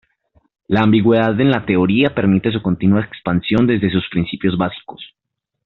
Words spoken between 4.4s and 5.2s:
básicos.